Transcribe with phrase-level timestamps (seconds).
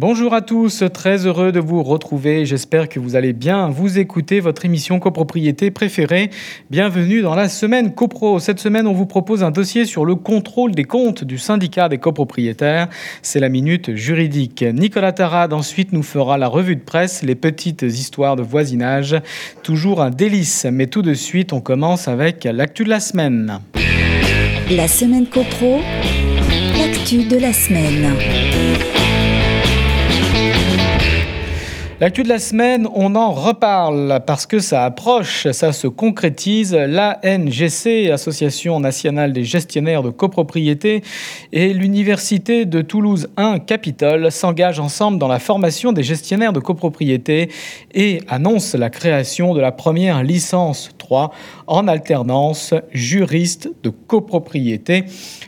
[0.00, 2.46] Bonjour à tous, très heureux de vous retrouver.
[2.46, 6.30] J'espère que vous allez bien vous écouter votre émission copropriété préférée.
[6.70, 8.38] Bienvenue dans la semaine copro.
[8.38, 11.98] Cette semaine, on vous propose un dossier sur le contrôle des comptes du syndicat des
[11.98, 12.86] copropriétaires.
[13.22, 14.62] C'est la minute juridique.
[14.62, 19.16] Nicolas Tarade ensuite nous fera la revue de presse, les petites histoires de voisinage.
[19.64, 23.58] Toujours un délice, mais tout de suite, on commence avec l'actu de la semaine.
[24.70, 25.80] La semaine copro,
[26.78, 28.14] l'actu de la semaine.
[32.00, 36.72] L'actu de la semaine, on en reparle parce que ça approche, ça se concrétise.
[36.72, 41.02] L'ANGC, Association nationale des gestionnaires de copropriété,
[41.52, 47.48] et l'Université de Toulouse 1 Capitole s'engagent ensemble dans la formation des gestionnaires de copropriété
[47.92, 51.32] et annoncent la création de la première licence 3
[51.66, 55.02] en alternance juriste de copropriété.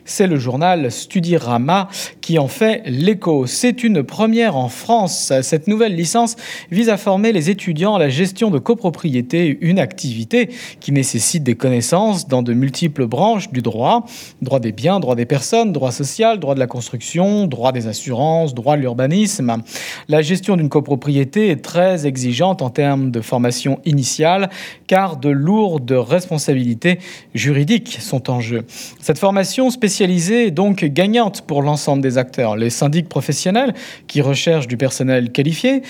[0.04, 1.86] C'est le journal Studirama
[2.20, 3.46] qui en fait l'écho.
[3.46, 5.32] C'est une première en France.
[5.42, 6.34] Cette nouvelle licence
[6.70, 11.54] vise à former les étudiants à la gestion de copropriété, une activité qui nécessite des
[11.54, 14.06] connaissances dans de multiples branches du droit,
[14.42, 18.54] droit des biens, droit des personnes, droit social, droit de la construction, droit des assurances,
[18.54, 19.62] droit de l'urbanisme.
[20.08, 24.50] La gestion d'une copropriété est très exigeante en termes de formation initiale,
[24.86, 26.98] car de lourdes responsabilités
[27.34, 28.64] juridiques sont en jeu.
[29.00, 33.74] Cette formation spécialisée est donc gagnante pour l'ensemble des acteurs, les syndics professionnels
[34.06, 35.82] qui recherchent du personnel qualifié,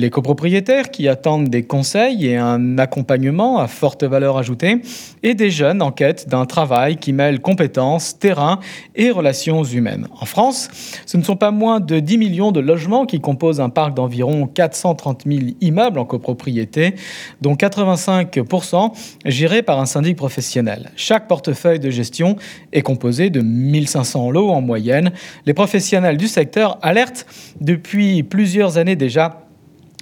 [0.00, 4.80] les copropriétaires qui attendent des conseils et un accompagnement à forte valeur ajoutée,
[5.22, 8.60] et des jeunes en quête d'un travail qui mêle compétences, terrain
[8.94, 10.06] et relations humaines.
[10.20, 10.68] En France,
[11.06, 14.46] ce ne sont pas moins de 10 millions de logements qui composent un parc d'environ
[14.46, 16.94] 430 000 immeubles en copropriété,
[17.40, 18.92] dont 85%
[19.24, 20.90] gérés par un syndic professionnel.
[20.96, 22.36] Chaque portefeuille de gestion
[22.72, 25.12] est composé de 1500 lots en moyenne.
[25.46, 27.26] Les professionnels du secteur alertent
[27.60, 29.43] depuis plusieurs années déjà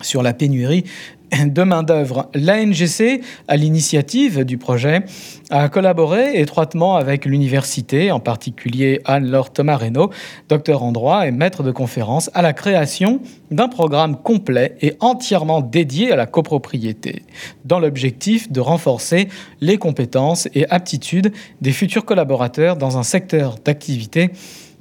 [0.03, 0.85] sur la pénurie
[1.47, 2.29] de main-d'œuvre.
[2.35, 5.03] L'ANGC, à l'initiative du projet,
[5.51, 10.11] a collaboré étroitement avec l'université, en particulier Anne-Laure Thomas Reynaud,
[10.49, 13.21] docteur en droit et maître de conférence, à la création
[13.51, 17.23] d'un programme complet et entièrement dédié à la copropriété,
[17.65, 19.29] dans l'objectif de renforcer
[19.61, 24.31] les compétences et aptitudes des futurs collaborateurs dans un secteur d'activité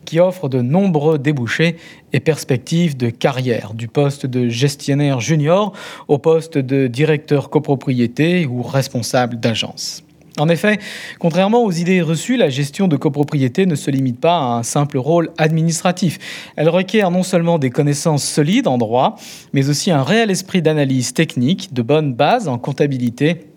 [0.05, 1.77] qui offre de nombreux débouchés
[2.13, 5.73] et perspectives de carrière, du poste de gestionnaire junior
[6.07, 10.03] au poste de directeur copropriété ou responsable d'agence.
[10.39, 10.79] En effet,
[11.19, 14.97] contrairement aux idées reçues, la gestion de copropriété ne se limite pas à un simple
[14.97, 16.19] rôle administratif.
[16.55, 19.17] Elle requiert non seulement des connaissances solides en droit,
[19.51, 23.50] mais aussi un réel esprit d'analyse technique, de bonnes bases en comptabilité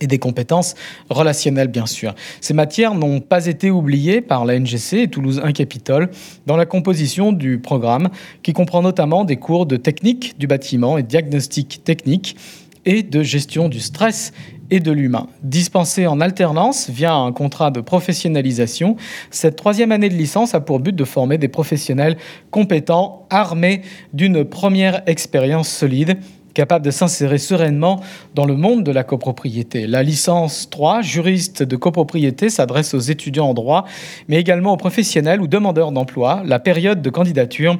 [0.00, 0.74] et des compétences
[1.10, 2.14] relationnelles, bien sûr.
[2.40, 6.10] Ces matières n'ont pas été oubliées par la NGC et Toulouse 1 Capitole
[6.46, 8.08] dans la composition du programme,
[8.42, 12.36] qui comprend notamment des cours de technique du bâtiment et diagnostic technique
[12.84, 14.32] et de gestion du stress
[14.70, 15.28] et de l'humain.
[15.42, 18.96] Dispensée en alternance via un contrat de professionnalisation,
[19.30, 22.16] cette troisième année de licence a pour but de former des professionnels
[22.50, 26.18] compétents, armés d'une première expérience solide
[26.56, 28.00] capable de s'insérer sereinement
[28.34, 29.86] dans le monde de la copropriété.
[29.86, 33.84] La licence 3, juriste de copropriété, s'adresse aux étudiants en droit,
[34.28, 36.42] mais également aux professionnels ou demandeurs d'emploi.
[36.46, 37.78] La période de candidature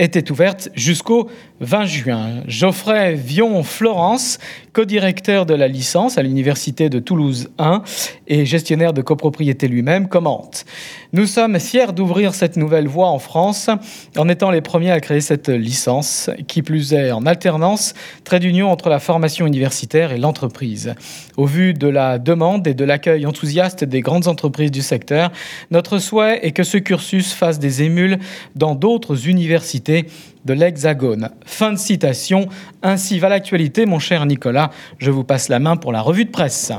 [0.00, 1.28] était ouverte jusqu'au
[1.60, 2.28] 20 juin.
[2.46, 4.38] Geoffrey Vion-Florence,
[4.72, 7.82] co-directeur de la licence à l'Université de Toulouse 1
[8.26, 10.64] et gestionnaire de copropriété lui-même, commente.
[11.12, 13.68] Nous sommes fiers d'ouvrir cette nouvelle voie en France
[14.16, 17.92] en étant les premiers à créer cette licence, qui plus est en alternance,
[18.24, 20.94] trait d'union entre la formation universitaire et l'entreprise.
[21.40, 25.32] Au vu de la demande et de l'accueil enthousiaste des grandes entreprises du secteur,
[25.70, 28.18] notre souhait est que ce cursus fasse des émules
[28.56, 30.04] dans d'autres universités
[30.44, 31.30] de l'Hexagone.
[31.46, 32.46] Fin de citation.
[32.82, 34.70] Ainsi va l'actualité, mon cher Nicolas.
[34.98, 36.72] Je vous passe la main pour la revue de presse.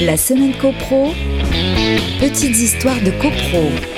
[0.00, 1.12] La semaine CoPro,
[2.18, 3.95] petites histoires de CoPro.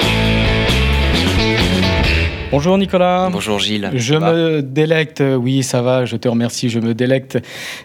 [2.50, 3.28] Bonjour Nicolas.
[3.30, 3.90] Bonjour Gilles.
[3.92, 7.38] Je me délecte, oui ça va, je te remercie, je me délecte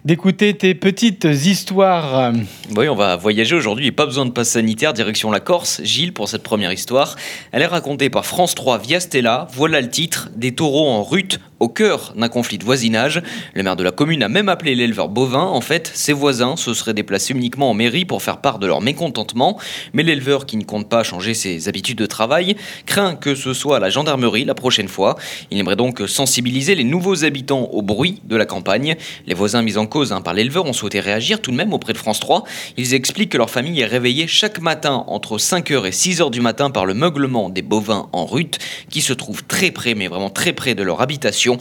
[0.05, 2.31] d'écouter tes petites histoires.
[2.77, 5.81] Oui, on va voyager aujourd'hui, pas besoin de passe sanitaire, direction la Corse.
[5.83, 7.17] Gilles, pour cette première histoire,
[7.51, 9.47] elle est racontée par France 3 via Stella.
[9.51, 13.21] Voilà le titre, des taureaux en rute au cœur d'un conflit de voisinage.
[13.53, 15.43] Le maire de la commune a même appelé l'éleveur bovin.
[15.43, 18.81] En fait, ses voisins se seraient déplacés uniquement en mairie pour faire part de leur
[18.81, 19.57] mécontentement.
[19.93, 23.79] Mais l'éleveur, qui ne compte pas changer ses habitudes de travail, craint que ce soit
[23.79, 25.15] la gendarmerie la prochaine fois.
[25.51, 28.97] Il aimerait donc sensibiliser les nouveaux habitants au bruit de la campagne.
[29.25, 31.93] Les voisins mis en cause hein, par l'éleveur ont souhaité réagir tout de même auprès
[31.93, 32.43] de France 3.
[32.75, 36.71] Ils expliquent que leur famille est réveillée chaque matin entre 5h et 6h du matin
[36.71, 40.51] par le meuglement des bovins en rut qui se trouvent très près, mais vraiment très
[40.51, 41.52] près de leur habitation.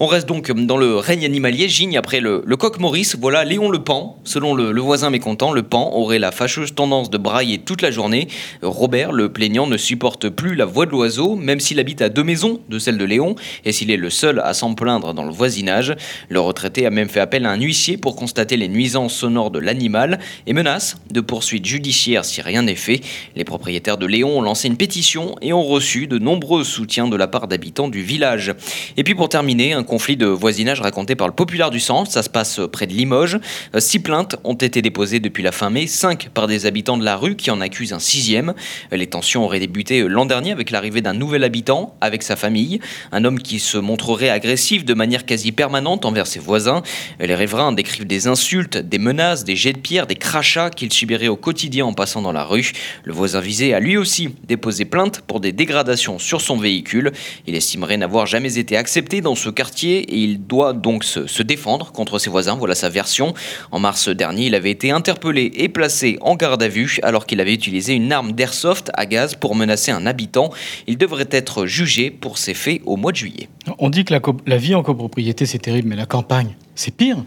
[0.00, 1.68] On reste donc dans le règne animalier.
[1.68, 3.16] Gigne après le, coq Maurice.
[3.20, 4.18] Voilà Léon Le Pan.
[4.24, 7.90] Selon le, le, voisin mécontent, Le Pan aurait la fâcheuse tendance de brailler toute la
[7.90, 8.28] journée.
[8.62, 12.24] Robert, le plaignant, ne supporte plus la voix de l'oiseau, même s'il habite à deux
[12.24, 13.34] maisons de celle de Léon
[13.64, 15.94] et s'il est le seul à s'en plaindre dans le voisinage.
[16.28, 19.58] Le retraité a même fait appel à un huissier pour constater les nuisances sonores de
[19.58, 23.00] l'animal et menace de poursuites judiciaires si rien n'est fait.
[23.36, 27.16] Les propriétaires de Léon ont lancé une pétition et ont reçu de nombreux soutiens de
[27.16, 28.54] la part d'habitants du village.
[28.96, 32.22] Et puis pour terminer, un conflit de voisinage raconté par le populaire du centre, ça
[32.22, 33.38] se passe près de Limoges.
[33.78, 37.16] Six plaintes ont été déposées depuis la fin mai, cinq par des habitants de la
[37.16, 38.54] rue qui en accusent un sixième.
[38.90, 42.80] Les tensions auraient débuté l'an dernier avec l'arrivée d'un nouvel habitant avec sa famille,
[43.12, 46.82] un homme qui se montrerait agressif de manière quasi permanente envers ses voisins.
[47.20, 51.28] Les riverains décrivent des insultes, des menaces, des jets de pierre, des crachats qu'il subirait
[51.28, 52.72] au quotidien en passant dans la rue.
[53.04, 57.12] Le voisin visé a lui aussi déposé plainte pour des dégradations sur son véhicule.
[57.46, 61.42] Il estimerait n'avoir jamais été accepté dans ce quartier et il doit donc se, se
[61.42, 62.56] défendre contre ses voisins.
[62.56, 63.34] Voilà sa version.
[63.70, 67.40] En mars dernier, il avait été interpellé et placé en garde à vue alors qu'il
[67.40, 70.50] avait utilisé une arme d'airsoft à gaz pour menacer un habitant.
[70.86, 73.48] Il devrait être jugé pour ces faits au mois de juillet.
[73.78, 77.18] On dit que la, la vie en copropriété c'est terrible, mais la campagne, c'est pire.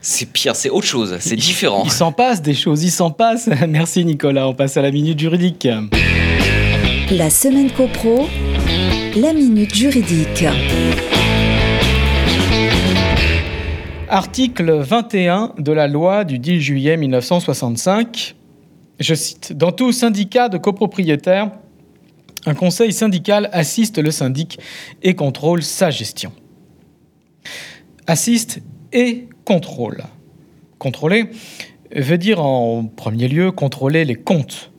[0.00, 1.82] C'est pire, c'est autre chose, c'est différent.
[1.84, 3.48] Il s'en passe des choses, il s'en passe.
[3.68, 5.66] Merci Nicolas, on passe à la minute juridique.
[7.10, 8.28] La semaine copro,
[9.16, 10.44] la minute juridique.
[14.08, 18.36] Article 21 de la loi du 10 juillet 1965.
[19.00, 21.50] Je cite Dans tout syndicat de copropriétaires,
[22.46, 24.60] un conseil syndical assiste le syndic
[25.02, 26.30] et contrôle sa gestion.
[28.06, 28.62] Assiste
[28.92, 30.04] et contrôle.
[30.78, 31.24] Contrôler
[31.92, 34.70] veut dire en premier lieu contrôler les comptes.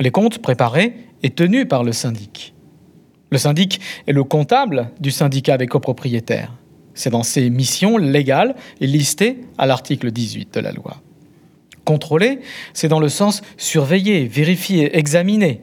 [0.00, 2.54] Les comptes préparés et tenus par le syndic.
[3.30, 6.52] Le syndic est le comptable du syndicat des copropriétaires.
[6.96, 10.96] C'est dans ses missions légales et listées à l'article 18 de la loi.
[11.84, 12.40] Contrôler,
[12.72, 15.60] c'est dans le sens surveiller, vérifier, examiner,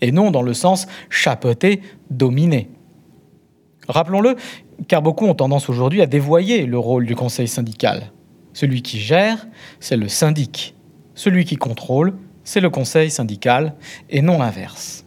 [0.00, 2.70] et non dans le sens chapeauter, dominer.
[3.88, 4.36] Rappelons-le,
[4.88, 8.10] car beaucoup ont tendance aujourd'hui à dévoyer le rôle du conseil syndical.
[8.54, 9.46] Celui qui gère,
[9.80, 10.74] c'est le syndic.
[11.14, 13.74] Celui qui contrôle, c'est le conseil syndical,
[14.08, 15.04] et non l'inverse.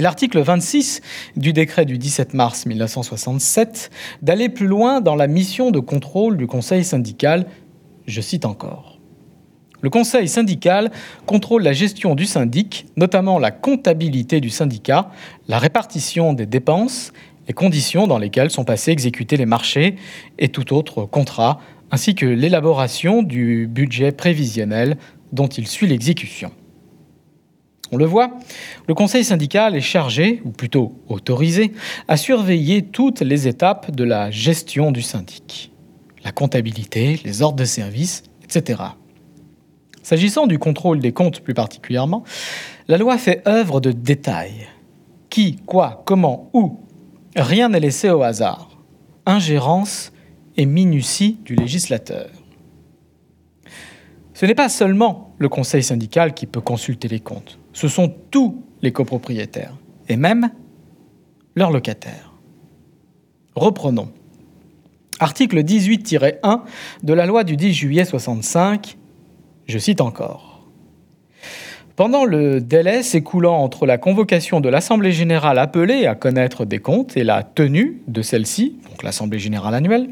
[0.00, 1.02] Et l'article 26
[1.36, 3.90] du décret du 17 mars 1967
[4.22, 7.44] d'aller plus loin dans la mission de contrôle du conseil syndical,
[8.06, 8.98] je cite encore.
[9.82, 10.90] Le conseil syndical
[11.26, 15.10] contrôle la gestion du syndic, notamment la comptabilité du syndicat,
[15.48, 17.12] la répartition des dépenses,
[17.46, 19.96] les conditions dans lesquelles sont passés exécuter les marchés
[20.38, 21.60] et tout autre contrat,
[21.90, 24.96] ainsi que l'élaboration du budget prévisionnel
[25.30, 26.52] dont il suit l'exécution.
[27.92, 28.30] On le voit,
[28.86, 31.72] le conseil syndical est chargé, ou plutôt autorisé,
[32.06, 35.72] à surveiller toutes les étapes de la gestion du syndic.
[36.24, 38.82] La comptabilité, les ordres de service, etc.
[40.02, 42.22] S'agissant du contrôle des comptes plus particulièrement,
[42.86, 44.68] la loi fait œuvre de détail.
[45.28, 46.80] Qui, quoi, comment, où,
[47.36, 48.68] rien n'est laissé au hasard.
[49.26, 50.12] Ingérence
[50.56, 52.30] et minutie du législateur.
[54.34, 58.62] Ce n'est pas seulement le conseil syndical qui peut consulter les comptes ce sont tous
[58.82, 59.74] les copropriétaires,
[60.08, 60.50] et même
[61.54, 62.32] leurs locataires.
[63.54, 64.10] Reprenons.
[65.18, 66.62] Article 18-1
[67.02, 68.96] de la loi du 10 juillet 65,
[69.66, 70.50] je cite encore.
[71.96, 77.18] Pendant le délai s'écoulant entre la convocation de l'Assemblée générale appelée à connaître des comptes
[77.18, 80.08] et la tenue de celle-ci, donc l'Assemblée générale annuelle,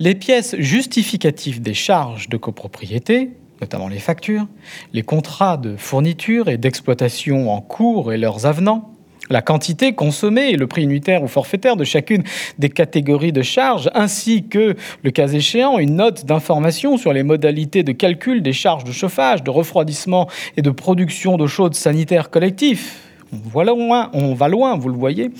[0.00, 3.30] les pièces justificatives des charges de copropriété,
[3.64, 4.46] notamment les factures,
[4.92, 8.92] les contrats de fourniture et d'exploitation en cours et leurs avenants,
[9.30, 12.24] la quantité consommée et le prix unitaire ou forfaitaire de chacune
[12.58, 17.82] des catégories de charges, ainsi que, le cas échéant, une note d'information sur les modalités
[17.82, 20.28] de calcul des charges de chauffage, de refroidissement
[20.58, 23.00] et de production d'eau chaude sanitaire collectif,
[23.32, 25.30] on va loin, on va loin, vous le voyez,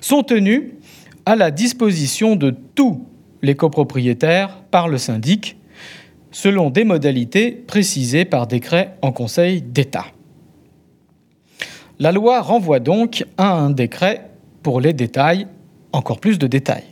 [0.00, 0.72] sont tenus
[1.24, 3.06] à la disposition de tous
[3.42, 5.56] les copropriétaires par le syndic
[6.30, 10.06] selon des modalités précisées par décret en Conseil d'État.
[11.98, 14.30] La loi renvoie donc à un décret
[14.62, 15.46] pour les détails
[15.92, 16.84] encore plus de détails.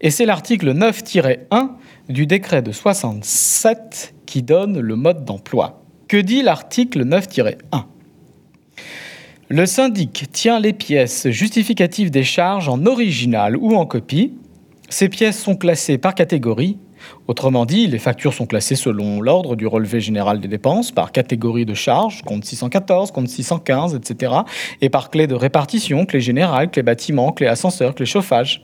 [0.00, 1.70] Et c'est l'article 9-1
[2.08, 5.82] du décret de 67 qui donne le mode d'emploi.
[6.08, 7.56] Que dit l'article 9-1
[9.48, 14.34] Le syndic tient les pièces justificatives des charges en original ou en copie.
[14.88, 16.78] Ces pièces sont classées par catégorie.
[17.28, 21.66] Autrement dit, les factures sont classées selon l'ordre du relevé général des dépenses, par catégorie
[21.66, 24.32] de charges, compte 614, compte 615, etc.
[24.80, 28.62] Et par clé de répartition, clé générale, clé bâtiment, clé ascenseur, clé chauffage.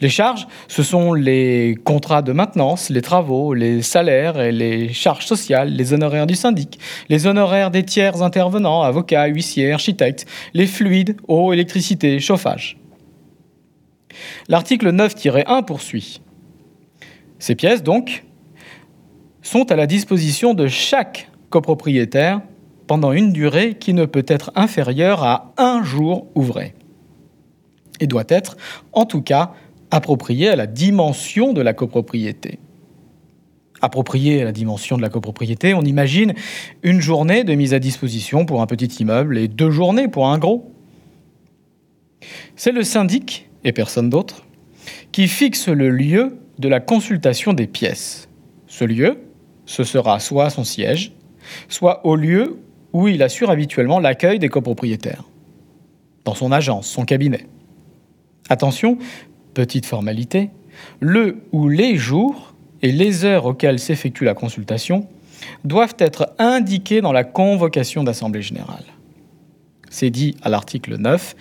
[0.00, 5.24] Les charges, ce sont les contrats de maintenance, les travaux, les salaires et les charges
[5.26, 6.78] sociales, les honoraires du syndic,
[7.08, 12.76] les honoraires des tiers intervenants, avocats, huissiers, architectes, les fluides, eau, électricité, chauffage.
[14.48, 16.20] L'article 9-1 poursuit.
[17.38, 18.24] Ces pièces, donc,
[19.42, 22.40] sont à la disposition de chaque copropriétaire
[22.86, 26.74] pendant une durée qui ne peut être inférieure à un jour ouvré
[28.00, 28.56] et doit être,
[28.92, 29.52] en tout cas,
[29.90, 32.58] approprié à la dimension de la copropriété.
[33.80, 36.34] Approprié à la dimension de la copropriété, on imagine
[36.82, 40.38] une journée de mise à disposition pour un petit immeuble et deux journées pour un
[40.38, 40.72] gros.
[42.56, 44.44] C'est le syndic, et personne d'autre,
[45.12, 48.28] qui fixe le lieu de la consultation des pièces.
[48.66, 49.18] Ce lieu,
[49.66, 51.12] ce sera soit son siège,
[51.68, 52.58] soit au lieu
[52.92, 55.24] où il assure habituellement l'accueil des copropriétaires,
[56.24, 57.46] dans son agence, son cabinet.
[58.48, 58.98] Attention,
[59.52, 60.50] petite formalité,
[61.00, 65.08] le ou les jours et les heures auxquelles s'effectue la consultation
[65.64, 68.84] doivent être indiqués dans la convocation d'Assemblée générale.
[69.90, 71.36] C'est dit à l'article 9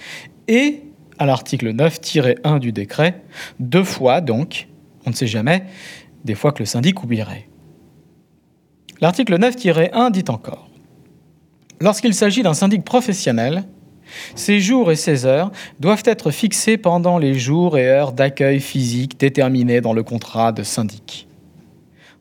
[0.47, 0.81] et
[1.17, 3.21] à l'article 9-1 du décret,
[3.59, 4.67] deux fois donc,
[5.05, 5.65] on ne sait jamais,
[6.23, 7.47] des fois que le syndic oublierait.
[9.01, 10.69] L'article 9-1 dit encore
[11.81, 13.65] Lorsqu'il s'agit d'un syndic professionnel,
[14.35, 19.19] ces jours et ces heures doivent être fixés pendant les jours et heures d'accueil physique
[19.19, 21.27] déterminés dans le contrat de syndic.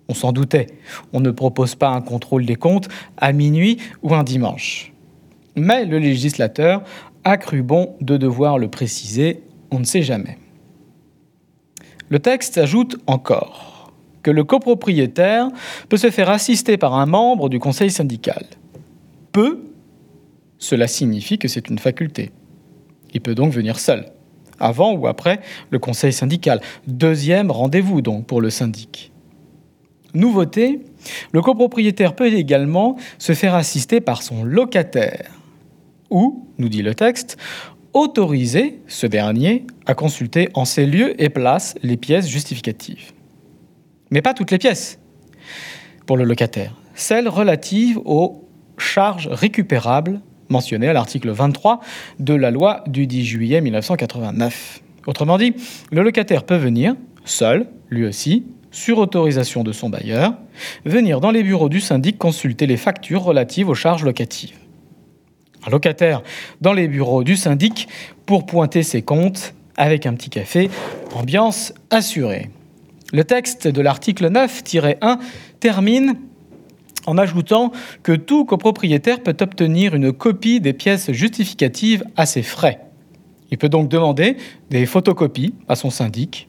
[0.08, 0.66] On s'en doutait,
[1.12, 4.92] on ne propose pas un contrôle des comptes à minuit ou un dimanche.
[5.54, 6.82] Mais le législateur
[7.24, 10.38] a cru bon de devoir le préciser, on ne sait jamais.
[12.12, 13.90] Le texte ajoute encore
[14.22, 15.48] que le copropriétaire
[15.88, 18.44] peut se faire assister par un membre du conseil syndical.
[19.32, 19.60] Peut
[20.58, 22.30] cela signifie que c'est une faculté.
[23.14, 24.12] Il peut donc venir seul,
[24.60, 25.40] avant ou après
[25.70, 26.60] le conseil syndical.
[26.86, 29.10] Deuxième rendez-vous donc pour le syndic.
[30.12, 30.80] Nouveauté,
[31.32, 35.30] le copropriétaire peut également se faire assister par son locataire,
[36.10, 37.38] ou, nous dit le texte,
[37.92, 43.12] autoriser ce dernier à consulter en ces lieux et places les pièces justificatives.
[44.10, 44.98] Mais pas toutes les pièces
[46.06, 51.80] pour le locataire, celles relatives aux charges récupérables mentionné à l'article 23
[52.18, 54.82] de la loi du 10 juillet 1989.
[55.06, 55.54] Autrement dit,
[55.90, 56.94] le locataire peut venir,
[57.24, 60.34] seul, lui aussi, sur autorisation de son bailleur,
[60.84, 64.56] venir dans les bureaux du syndic consulter les factures relatives aux charges locatives.
[65.66, 66.22] Un locataire
[66.60, 67.88] dans les bureaux du syndic
[68.26, 70.70] pour pointer ses comptes avec un petit café,
[71.14, 72.50] ambiance assurée.
[73.12, 75.18] Le texte de l'article 9-1
[75.60, 76.16] termine
[77.06, 82.80] en ajoutant que tout copropriétaire peut obtenir une copie des pièces justificatives à ses frais.
[83.50, 84.36] Il peut donc demander
[84.70, 86.48] des photocopies à son syndic.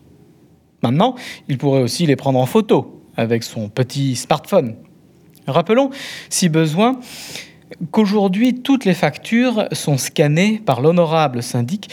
[0.82, 1.16] Maintenant,
[1.48, 4.76] il pourrait aussi les prendre en photo avec son petit smartphone.
[5.48, 5.90] Rappelons,
[6.30, 7.00] si besoin,
[7.92, 11.90] qu'aujourd'hui toutes les factures sont scannées par l'honorable syndic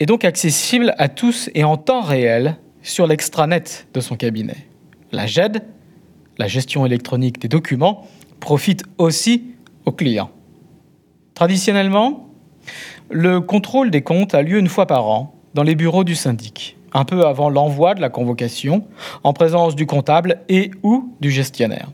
[0.00, 4.56] et donc accessibles à tous et en temps réel sur l'extranet de son cabinet.
[5.12, 5.62] La GED
[6.38, 8.06] la gestion électronique des documents,
[8.40, 9.44] profite aussi
[9.84, 10.30] aux clients.
[11.34, 12.28] Traditionnellement,
[13.10, 16.76] le contrôle des comptes a lieu une fois par an dans les bureaux du syndic,
[16.92, 18.86] un peu avant l'envoi de la convocation,
[19.22, 21.90] en présence du comptable et ou du gestionnaire.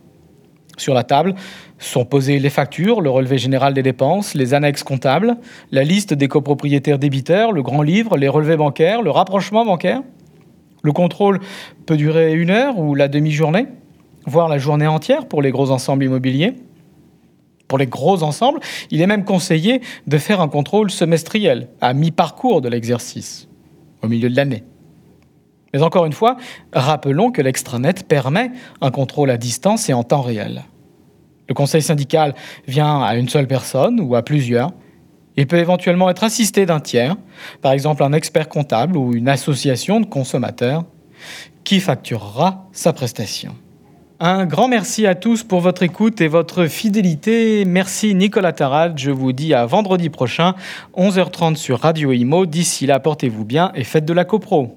[0.80, 1.34] Sur la table
[1.78, 5.36] sont posées les factures, le relevé général des dépenses, les annexes comptables,
[5.70, 10.02] la liste des copropriétaires débiteurs, le grand livre, les relevés bancaires, le rapprochement bancaire.
[10.82, 11.40] Le contrôle
[11.84, 13.66] peut durer une heure ou la demi-journée
[14.26, 16.54] voire la journée entière pour les gros ensembles immobiliers.
[17.68, 18.60] Pour les gros ensembles,
[18.90, 23.48] il est même conseillé de faire un contrôle semestriel, à mi-parcours de l'exercice,
[24.02, 24.64] au milieu de l'année.
[25.72, 26.36] Mais encore une fois,
[26.72, 30.64] rappelons que l'extranet permet un contrôle à distance et en temps réel.
[31.50, 32.34] Le conseil syndical
[32.68, 34.70] vient à une seule personne ou à plusieurs.
[35.36, 37.16] Il peut éventuellement être assisté d'un tiers,
[37.60, 40.84] par exemple un expert comptable ou une association de consommateurs,
[41.64, 43.56] qui facturera sa prestation.
[44.20, 47.64] Un grand merci à tous pour votre écoute et votre fidélité.
[47.64, 48.96] Merci Nicolas Tarad.
[48.96, 50.54] Je vous dis à vendredi prochain,
[50.96, 52.46] 11h30 sur Radio Imo.
[52.46, 54.76] D'ici là, portez-vous bien et faites de la copro.